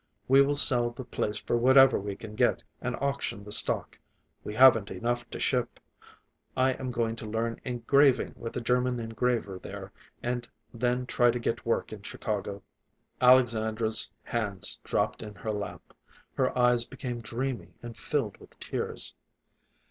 We 0.27 0.41
will 0.41 0.55
sell 0.55 0.89
the 0.89 1.05
place 1.05 1.37
for 1.37 1.55
whatever 1.55 1.99
we 1.99 2.15
can 2.15 2.33
get, 2.33 2.63
and 2.81 2.95
auction 2.95 3.43
the 3.43 3.51
stock. 3.51 3.99
We 4.43 4.55
haven't 4.55 4.89
enough 4.89 5.29
to 5.29 5.39
ship. 5.39 5.79
I 6.57 6.71
am 6.73 6.89
going 6.89 7.15
to 7.17 7.27
learn 7.27 7.61
engraving 7.63 8.33
with 8.35 8.57
a 8.57 8.61
German 8.61 8.99
engraver 8.99 9.59
there, 9.61 9.91
and 10.23 10.49
then 10.73 11.05
try 11.05 11.29
to 11.29 11.37
get 11.37 11.67
work 11.67 11.93
in 11.93 12.01
Chicago." 12.01 12.63
Alexandra's 13.21 14.09
hands 14.23 14.79
dropped 14.83 15.21
in 15.21 15.35
her 15.35 15.51
lap. 15.51 15.93
Her 16.33 16.57
eyes 16.57 16.83
became 16.83 17.21
dreamy 17.21 17.75
and 17.83 17.95
filled 17.95 18.37
with 18.37 18.59
tears. 18.59 19.13